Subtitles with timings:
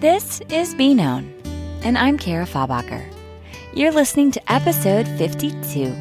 [0.00, 1.34] This is Be Known,
[1.82, 3.04] and I'm Kara Fabacher.
[3.74, 5.92] You're listening to episode 52.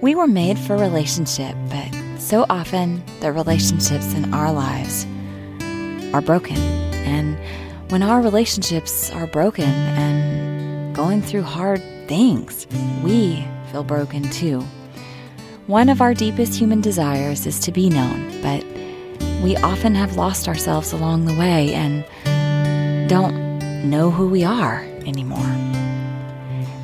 [0.00, 5.08] We were made for relationship, but so often the relationships in our lives
[6.14, 6.56] are broken.
[7.02, 7.36] And
[7.90, 12.68] when our relationships are broken and going through hard things,
[13.02, 14.60] we feel broken too.
[15.66, 18.64] One of our deepest human desires is to be known, but
[19.42, 22.04] we often have lost ourselves along the way and
[23.08, 25.38] don't know who we are anymore.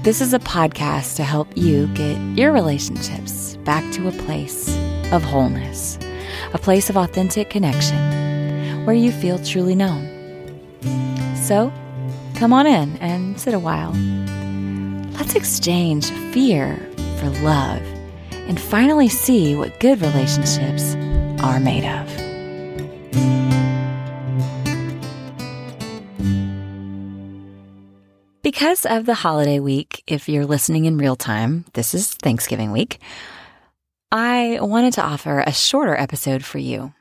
[0.03, 4.75] This is a podcast to help you get your relationships back to a place
[5.13, 5.99] of wholeness,
[6.55, 10.09] a place of authentic connection where you feel truly known.
[11.37, 11.71] So,
[12.37, 13.93] come on in and sit a while.
[15.19, 16.77] Let's exchange fear
[17.19, 17.83] for love
[18.33, 20.95] and finally see what good relationships
[21.43, 22.24] are made of.
[28.45, 32.99] Because of the holiday week, if you're listening in real time, this is Thanksgiving week,
[34.13, 36.93] I wanted to offer a shorter episode for you.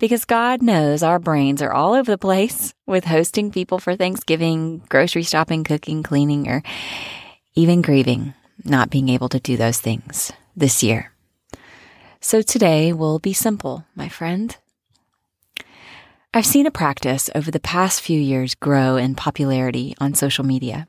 [0.00, 4.82] Because God knows our brains are all over the place with hosting people for Thanksgiving,
[4.88, 6.64] grocery shopping, cooking, cleaning, or
[7.54, 11.12] even grieving not being able to do those things this year.
[12.20, 14.56] So today will be simple, my friend.
[16.36, 20.86] I've seen a practice over the past few years grow in popularity on social media.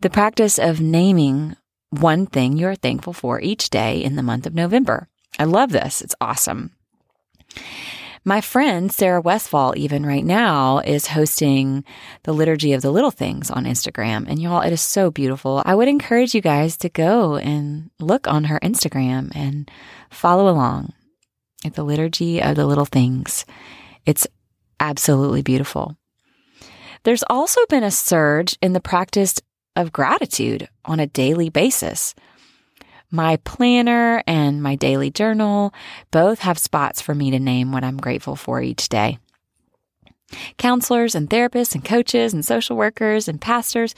[0.00, 1.54] The practice of naming
[1.90, 5.06] one thing you're thankful for each day in the month of November.
[5.38, 6.02] I love this.
[6.02, 6.72] It's awesome.
[8.24, 11.84] My friend Sarah Westfall, even right now, is hosting
[12.24, 14.26] the Liturgy of the Little Things on Instagram.
[14.28, 15.62] And y'all, it is so beautiful.
[15.64, 19.70] I would encourage you guys to go and look on her Instagram and
[20.10, 20.92] follow along
[21.64, 23.44] at the Liturgy of the Little Things.
[24.06, 24.26] It's
[24.80, 25.96] absolutely beautiful.
[27.04, 29.40] There's also been a surge in the practice
[29.76, 32.14] of gratitude on a daily basis.
[33.10, 35.72] My planner and my daily journal
[36.10, 39.18] both have spots for me to name what I'm grateful for each day.
[40.58, 43.94] Counselors and therapists and coaches and social workers and pastors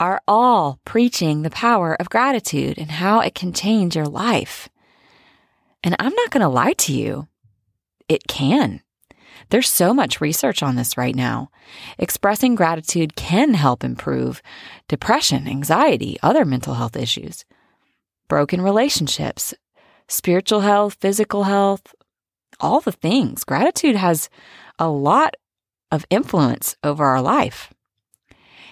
[0.00, 4.68] are all preaching the power of gratitude and how it can change your life.
[5.84, 7.28] And I'm not going to lie to you,
[8.08, 8.80] it can.
[9.50, 11.50] There's so much research on this right now.
[11.98, 14.42] Expressing gratitude can help improve
[14.88, 17.44] depression, anxiety, other mental health issues,
[18.28, 19.52] broken relationships,
[20.08, 21.94] spiritual health, physical health,
[22.60, 23.44] all the things.
[23.44, 24.28] Gratitude has
[24.78, 25.34] a lot
[25.90, 27.72] of influence over our life.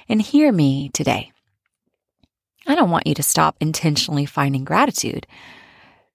[0.09, 1.33] And hear me today.
[2.67, 5.27] I don't want you to stop intentionally finding gratitude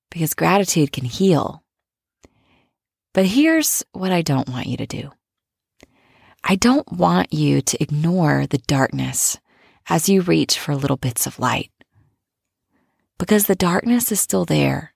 [0.10, 1.63] because gratitude can heal
[3.14, 5.12] but here's what I don't want you to do
[6.44, 9.40] I don't want you to ignore the darkness
[9.88, 11.72] as you reach for little bits of light,
[13.18, 14.94] because the darkness is still there.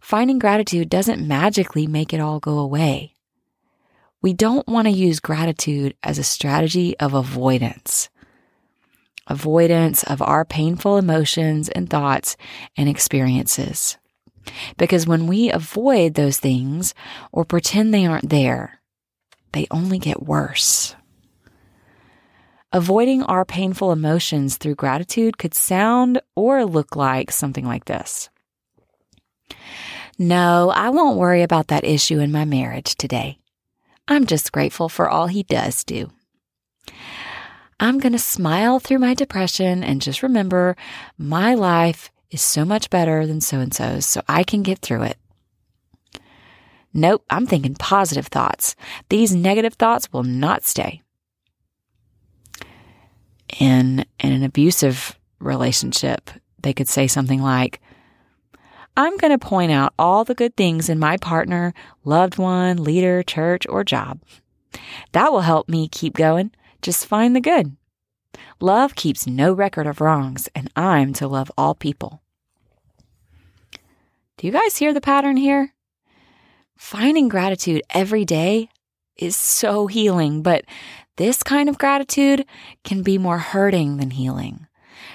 [0.00, 3.14] Finding gratitude doesn't magically make it all go away.
[4.22, 8.10] We don't want to use gratitude as a strategy of avoidance.
[9.26, 12.36] Avoidance of our painful emotions and thoughts
[12.76, 13.96] and experiences.
[14.76, 16.94] Because when we avoid those things
[17.32, 18.80] or pretend they aren't there,
[19.52, 20.94] they only get worse.
[22.72, 28.30] Avoiding our painful emotions through gratitude could sound or look like something like this.
[30.18, 33.38] No, I won't worry about that issue in my marriage today.
[34.06, 36.10] I'm just grateful for all he does do.
[37.80, 40.76] I'm going to smile through my depression and just remember
[41.16, 45.02] my life is so much better than so and so's, so I can get through
[45.02, 45.16] it.
[46.92, 48.74] Nope, I'm thinking positive thoughts.
[49.08, 51.02] These negative thoughts will not stay.
[53.58, 56.30] In, in an abusive relationship,
[56.62, 57.80] they could say something like,
[58.96, 61.72] I'm going to point out all the good things in my partner,
[62.04, 64.20] loved one, leader, church, or job.
[65.12, 66.50] That will help me keep going.
[66.82, 67.76] Just find the good.
[68.62, 72.20] Love keeps no record of wrongs, and I'm to love all people.
[74.36, 75.72] Do you guys hear the pattern here?
[76.76, 78.68] Finding gratitude every day
[79.16, 80.64] is so healing, but
[81.16, 82.44] this kind of gratitude
[82.84, 84.66] can be more hurting than healing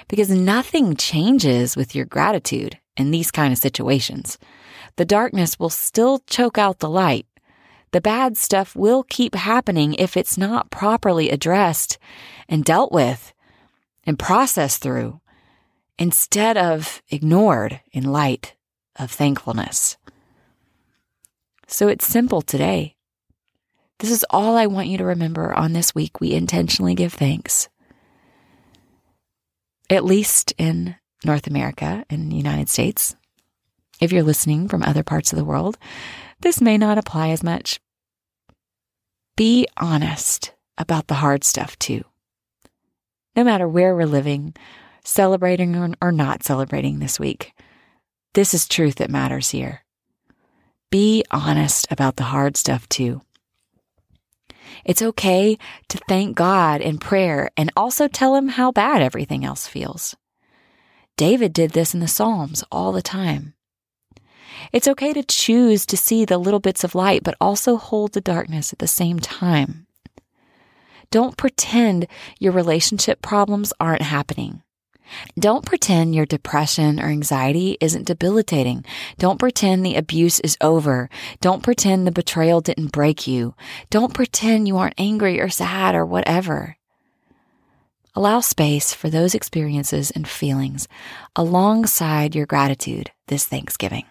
[0.08, 4.38] because nothing changes with your gratitude in these kind of situations.
[4.96, 7.26] The darkness will still choke out the light.
[7.92, 11.98] The bad stuff will keep happening if it's not properly addressed
[12.48, 13.32] and dealt with
[14.06, 15.20] and processed through
[15.98, 18.54] instead of ignored in light
[18.96, 19.96] of thankfulness.
[21.66, 22.94] So it's simple today.
[23.98, 26.20] This is all I want you to remember on this week.
[26.20, 27.68] We intentionally give thanks.
[29.90, 33.16] At least in North America and the United States.
[34.00, 35.78] If you're listening from other parts of the world,
[36.40, 37.80] this may not apply as much.
[39.36, 42.04] Be honest about the hard stuff too.
[43.36, 44.54] No matter where we're living,
[45.04, 47.52] celebrating or not celebrating this week,
[48.32, 49.84] this is truth that matters here.
[50.90, 53.20] Be honest about the hard stuff too.
[54.84, 59.66] It's okay to thank God in prayer and also tell Him how bad everything else
[59.66, 60.16] feels.
[61.16, 63.54] David did this in the Psalms all the time.
[64.72, 68.20] It's okay to choose to see the little bits of light, but also hold the
[68.20, 69.86] darkness at the same time.
[71.10, 72.06] Don't pretend
[72.38, 74.62] your relationship problems aren't happening.
[75.38, 78.84] Don't pretend your depression or anxiety isn't debilitating.
[79.18, 81.08] Don't pretend the abuse is over.
[81.40, 83.54] Don't pretend the betrayal didn't break you.
[83.90, 86.76] Don't pretend you aren't angry or sad or whatever.
[88.14, 90.88] Allow space for those experiences and feelings
[91.36, 94.04] alongside your gratitude this Thanksgiving.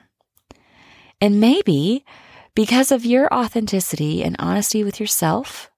[1.20, 2.06] And maybe
[2.54, 5.72] because of your authenticity and honesty with yourself,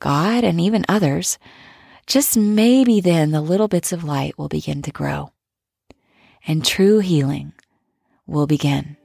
[0.00, 1.38] God, and even others,
[2.06, 5.30] just maybe then the little bits of light will begin to grow
[6.46, 7.52] and true healing
[8.26, 8.96] will begin.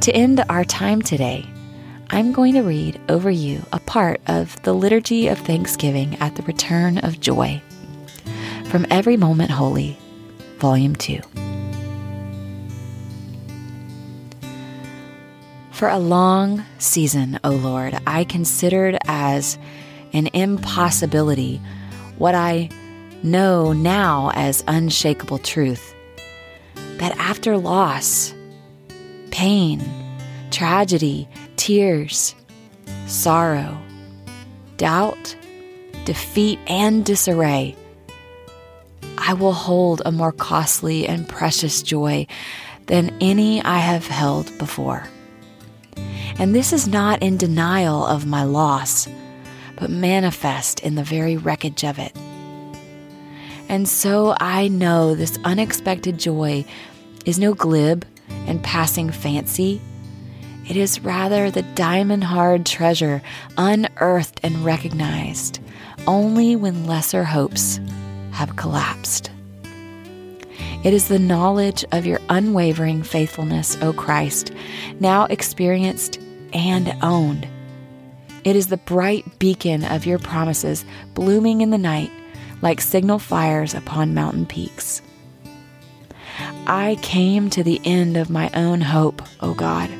[0.00, 1.46] To end our time today,
[2.10, 6.42] I'm going to read over you a part of the Liturgy of Thanksgiving at the
[6.42, 7.62] Return of Joy
[8.64, 9.98] from Every Moment Holy,
[10.58, 11.49] Volume 2.
[15.80, 19.56] For a long season, O Lord, I considered as
[20.12, 21.58] an impossibility
[22.18, 22.68] what I
[23.22, 25.94] know now as unshakable truth
[26.98, 28.34] that after loss,
[29.30, 29.80] pain,
[30.50, 32.34] tragedy, tears,
[33.06, 33.80] sorrow,
[34.76, 35.34] doubt,
[36.04, 37.74] defeat, and disarray,
[39.16, 42.26] I will hold a more costly and precious joy
[42.84, 45.08] than any I have held before.
[46.40, 49.06] And this is not in denial of my loss,
[49.76, 52.16] but manifest in the very wreckage of it.
[53.68, 56.64] And so I know this unexpected joy
[57.26, 58.06] is no glib
[58.46, 59.82] and passing fancy.
[60.66, 63.20] It is rather the diamond hard treasure
[63.58, 65.60] unearthed and recognized
[66.06, 67.80] only when lesser hopes
[68.32, 69.30] have collapsed.
[70.84, 74.52] It is the knowledge of your unwavering faithfulness, O Christ,
[75.00, 76.18] now experienced
[76.52, 77.48] and owned.
[78.44, 82.10] It is the bright beacon of your promises blooming in the night
[82.62, 85.02] like signal fires upon mountain peaks.
[86.66, 89.90] I came to the end of my own hope, O God,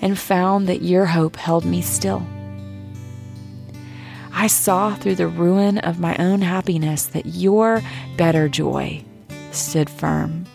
[0.00, 2.26] and found that your hope held me still.
[4.32, 7.82] I saw through the ruin of my own happiness that your
[8.16, 9.04] better joy
[9.52, 10.47] stood firm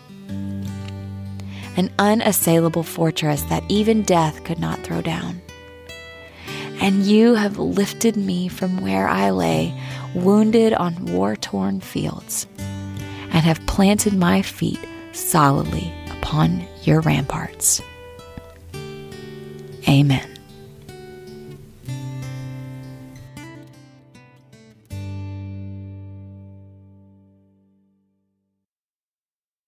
[1.76, 5.40] an unassailable fortress that even death could not throw down.
[6.80, 9.74] And you have lifted me from where I lay,
[10.14, 14.80] wounded on war torn fields, and have planted my feet
[15.12, 17.80] solidly upon your ramparts.
[19.88, 20.33] Amen.